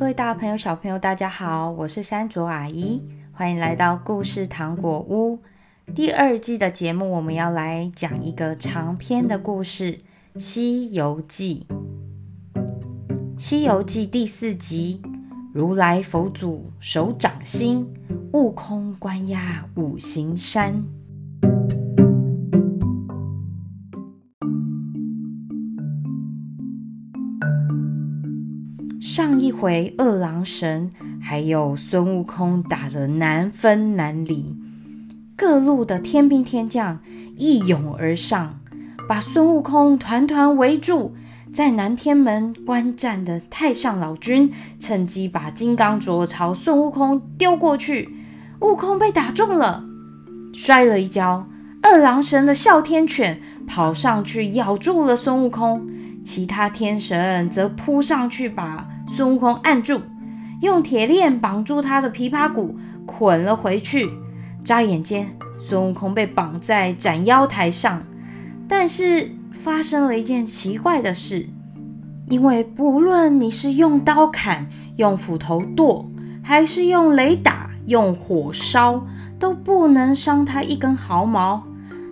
[0.00, 5.40] 各位大朋友、小朋友，大家好，我是山卓阿姨，欢迎来到故事糖果屋。
[5.94, 10.00] 第二季的节目，我们要来讲一个长篇的故事
[10.40, 11.66] 《西游记》。
[13.38, 15.02] 《西游记》第四集：
[15.52, 17.86] 如来佛祖手掌心，
[18.32, 20.82] 悟空关押五行山。
[29.20, 34.56] 上一回，二郎神还有孙悟空打得难分难离，
[35.36, 37.00] 各路的天兵天将
[37.36, 38.58] 一拥而上，
[39.06, 41.14] 把孙悟空团团围住。
[41.52, 48.08] 在南天门观战的太上老君趁机把金刚镯朝孙悟空丢过去，
[48.60, 49.84] 悟空被打中了，
[50.54, 51.46] 摔了一跤。
[51.82, 55.86] 二郎神的哮天犬跑上去咬住了孙悟空，
[56.24, 60.00] 其他天神则扑上去把孙悟空按住，
[60.62, 64.08] 用铁链绑住他的琵琶骨，捆了回去。
[64.62, 68.02] 眨眼间，孙悟空被绑在斩妖台上。
[68.68, 71.48] 但是发生了一件奇怪的事，
[72.28, 76.08] 因为不论你是用刀砍、用斧头剁，
[76.44, 79.04] 还是用雷打、用火烧，
[79.40, 81.64] 都不能伤他一根毫毛。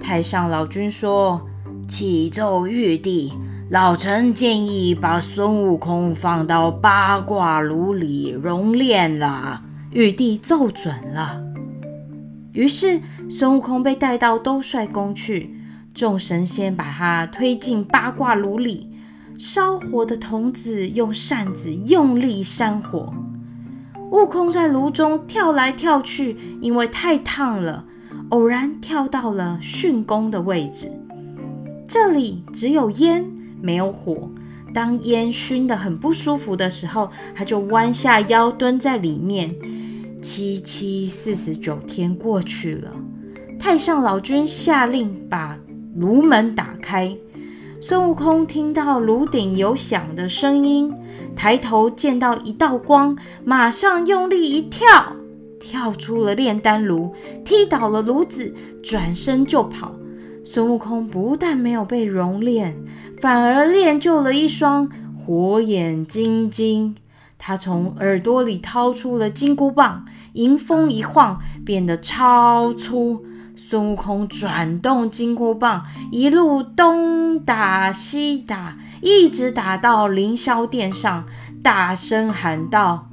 [0.00, 1.46] 太上老君说
[1.86, 3.32] ：“启奏玉帝。”
[3.70, 9.62] 老臣建议把孙悟空放到八卦炉里熔炼了。
[9.92, 11.40] 玉帝奏准了。
[12.50, 15.54] 于是孙悟空被带到兜率宫去，
[15.94, 18.90] 众神仙把他推进八卦炉里，
[19.38, 23.14] 烧火的童子用扇子用力扇火。
[24.10, 27.84] 悟空在炉中跳来跳去，因为太烫了，
[28.30, 30.90] 偶然跳到了巽宫的位置，
[31.86, 33.30] 这里只有烟。
[33.60, 34.30] 没有火，
[34.74, 39.54] 当烟熏得很不舒服的时候，他就弯下腰蹲在里面。
[40.22, 42.90] 七七四十九天过去了，
[43.58, 45.58] 太上老君下令把
[45.96, 47.16] 炉门打开。
[47.80, 50.92] 孙悟空听到炉顶有响的声音，
[51.34, 54.86] 抬头见到一道光，马上用力一跳，
[55.58, 59.94] 跳出了炼丹炉，踢倒了炉子，转身就跑。
[60.52, 62.76] 孙悟空不但没有被熔炼，
[63.20, 66.96] 反而练就了一双火眼金睛。
[67.38, 73.24] 他从耳朵里掏出了金箍棒，迎风一晃，变得超粗。
[73.54, 81.26] 孙悟空转动金箍棒，一路东打西打，一直打到凌霄殿上，
[81.62, 83.06] 大声喊道：“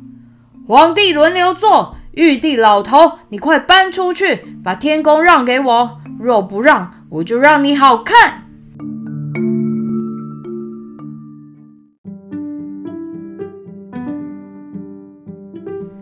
[0.68, 6.00] 皇帝轮流坐，玉帝老头，你快搬出去，把天宫让给我。
[6.20, 8.44] 若不让，”我就让你好看。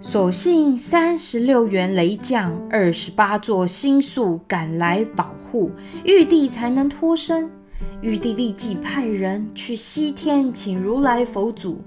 [0.01, 5.69] 所幸三十六员雷将、二十八座星宿赶来保护，
[6.05, 7.49] 玉帝才能脱身。
[8.01, 11.81] 玉帝立即派人去西天请如来佛祖。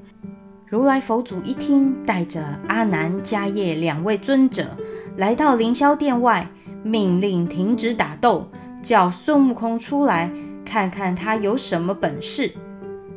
[0.67, 4.77] 如来佛祖一听，带着阿难、迦叶两位尊者
[5.17, 6.47] 来到凌霄殿外，
[6.83, 8.47] 命令停止打斗。
[8.83, 10.31] 叫孙悟空出来
[10.65, 12.53] 看看他有什么本事。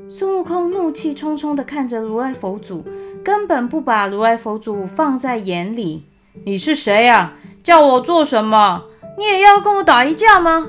[0.10, 2.84] 孙悟空怒气冲冲地看着如来佛祖，
[3.24, 6.04] 根本不把如来佛祖放在眼里。
[6.46, 7.34] 你是谁呀？
[7.64, 8.84] 叫我做什么？
[9.18, 10.68] 你也要跟我打一架吗？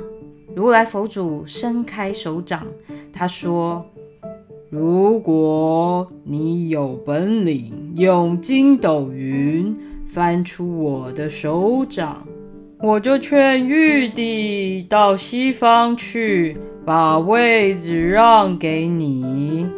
[0.54, 2.66] 如来佛祖伸开手掌，
[3.12, 3.86] 他说
[4.69, 9.75] ：“如果你有本领，用筋斗云
[10.06, 12.26] 翻出我的手掌。”
[12.82, 19.70] 我就劝玉帝到西方去，把位子让给你。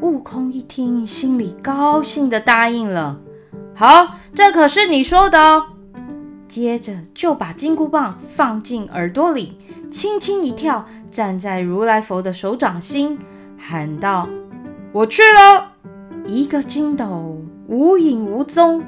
[0.00, 3.18] 悟空一听，心里高兴的答应了。
[3.74, 5.66] 好，这可是你说的哦。
[6.46, 9.58] 接着就把金箍棒放进耳朵里，
[9.90, 13.18] 轻轻一跳，站在如来佛的手掌心，
[13.58, 14.28] 喊道
[14.94, 15.72] ：“我去了。”
[16.28, 18.84] 一个筋斗无影无踪。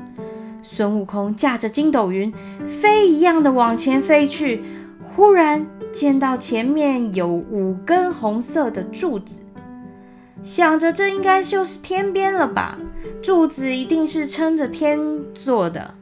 [0.62, 2.32] 孙悟空驾着筋斗云，
[2.66, 4.62] 飞一样的往前飞去。
[5.02, 9.40] 忽然见到前面有五根红色的柱子，
[10.42, 12.78] 想着这应该就是天边了吧？
[13.20, 14.98] 柱子一定是撑着天
[15.34, 15.94] 做的，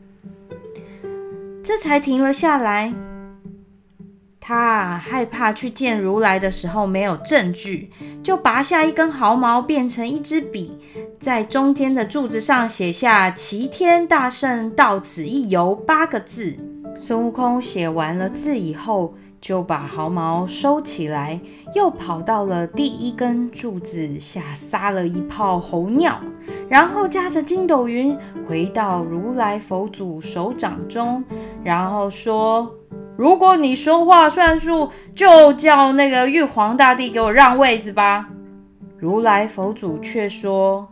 [1.62, 2.92] 这才停了下来。
[4.40, 7.90] 他害怕去见如来的时候没有证据，
[8.22, 10.78] 就拔下一根毫毛变成一支笔，
[11.18, 16.56] 在中间的柱子上写下“齐天大圣到此一游”八个字。
[16.98, 21.40] 孙悟空写完了字以后，就把毫毛收起来，
[21.74, 26.20] 又跑到了第一根柱子下撒了一泡猴尿，
[26.68, 28.16] 然后驾着筋斗云
[28.46, 31.24] 回到如来佛祖手掌中，
[31.62, 32.74] 然后说
[33.16, 38.28] ：“如果你说话算数，就叫那个玉皇大帝给我让位子吧。”
[38.98, 40.88] 如来佛祖却说：“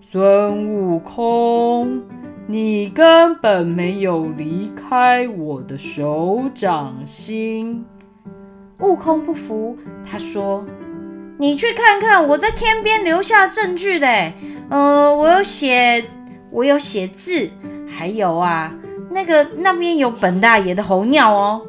[0.00, 2.02] 孙悟空。”
[2.46, 7.84] 你根本没有离开我的手掌心。
[8.80, 10.64] 悟空不服，他说
[11.38, 14.32] ：“你去看看，我在天边留下证据的。
[14.68, 16.04] 呃，我有写，
[16.50, 17.48] 我有写字，
[17.86, 18.74] 还有啊，
[19.10, 21.62] 那个那边有本大爷的猴尿哦。”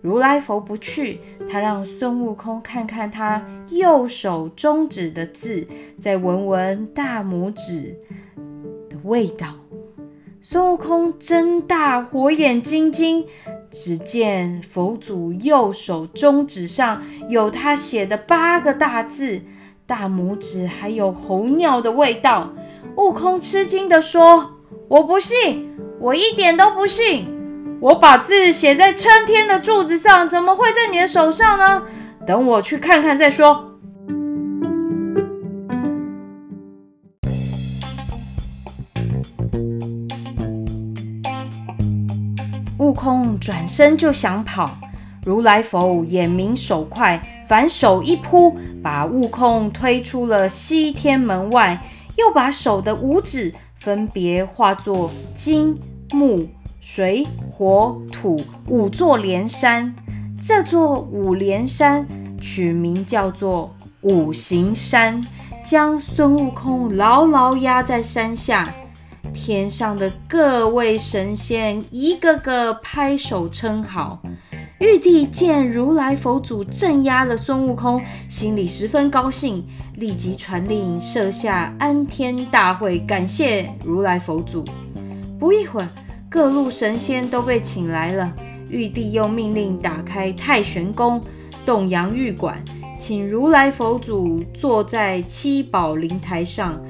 [0.00, 5.66] 如来佛不去，他让孙悟空看看他右手中指的字，
[6.00, 7.98] 再闻闻大拇指
[8.88, 9.48] 的味道。
[10.40, 13.26] 孙悟空睁大火眼金睛，
[13.72, 19.42] 只见佛祖右手中指上有他写的八个大字，
[19.84, 22.52] 大拇指还有猴尿的味道。
[22.96, 24.52] 悟空吃惊地说
[24.86, 27.26] ：“我不信，我一点都不信！
[27.80, 31.82] 我把字写在撑天的柱子上，怎么会在你的手上呢？
[32.24, 33.64] 等我去看看再说。”
[42.78, 44.70] 悟空转身就想跑，
[45.24, 51.82] 如来佛眼明手快，反手一扑，把悟空推出了西天门外，
[52.16, 53.52] 又把手的五指
[53.88, 55.80] 分别化作金、
[56.12, 56.46] 木、
[56.78, 58.38] 水、火、土
[58.68, 59.96] 五座连山。
[60.38, 62.06] 这座五连山
[62.38, 65.26] 取名叫做五行山，
[65.64, 68.74] 将孙悟空牢牢压在山下。
[69.32, 74.20] 天上的各位神仙一个个拍手称好。
[74.78, 79.66] 玉帝见如来佛祖镇压了孙悟空，心里十分高兴，
[79.96, 84.64] 立即传令设下安天大会，感谢如来佛祖。
[85.36, 85.88] 不一会儿，
[86.30, 88.32] 各路神仙都被请来了。
[88.70, 91.20] 玉帝又命令打开太玄宫，
[91.66, 92.62] 洞阳玉馆，
[92.96, 96.80] 请如来佛祖坐在七宝灵台上。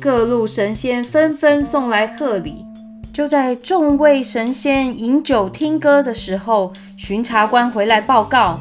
[0.00, 2.64] 各路神仙纷纷送来贺礼。
[3.14, 8.58] 就在众位神仙饮酒听歌的时候，巡查官回来报告：“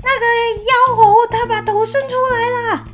[0.00, 0.24] 那个
[0.62, 2.84] 妖猴他把头伸出来了。”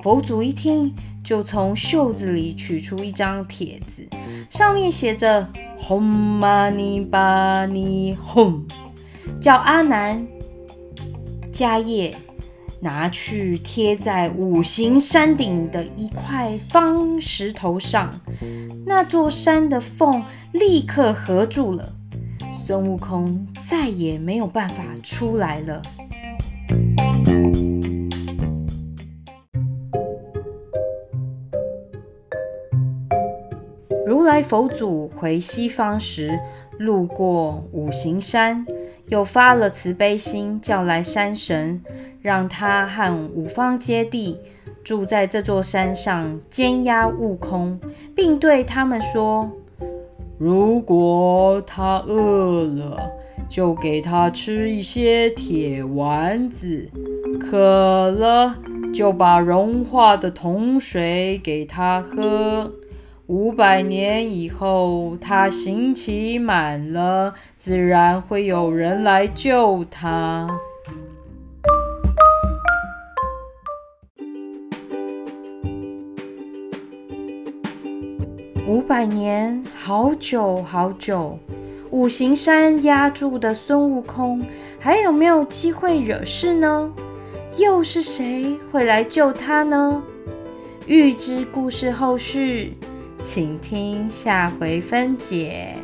[0.00, 4.06] 佛祖一听，就从袖子里取出一张帖子，
[4.48, 5.48] 上面写着
[5.82, 8.60] “吽嘛呢叭呢吽”，
[9.42, 10.24] 叫阿南、
[11.52, 12.14] 迦叶。
[12.82, 18.12] 拿去贴在五行山顶的一块方石头上，
[18.84, 21.94] 那座山的缝立刻合住了，
[22.66, 25.80] 孙悟空再也没有办法出来了。
[34.04, 36.36] 如来佛祖回西方时，
[36.80, 38.66] 路过五行山，
[39.06, 41.80] 又发了慈悲心，叫来山神。
[42.22, 44.36] 让他和五方揭谛
[44.84, 47.78] 住在这座山上，监押悟空，
[48.14, 49.50] 并对他们说
[50.38, 53.10] ：“如果他饿了，
[53.48, 56.88] 就给他吃一些铁丸子；
[57.40, 58.56] 渴了，
[58.94, 62.72] 就把融化的铜水给他喝。
[63.26, 70.48] 五百年以后，他刑期满了，自然会有人来救他。”
[78.92, 81.38] 百年，好久好久。
[81.90, 84.44] 五行山压住的孙悟空，
[84.78, 86.92] 还有没有机会惹事呢？
[87.56, 90.02] 又是谁会来救他呢？
[90.86, 92.76] 预知故事后续，
[93.22, 95.74] 请听下回分解。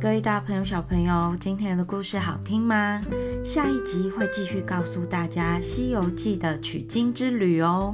[0.00, 3.00] 各位大朋友、小朋友，今天的故事好听吗？
[3.44, 7.92] 下一集会继续告诉大家《西游记》的取经之旅哦，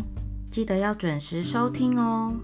[0.50, 2.34] 记得要准时收听哦。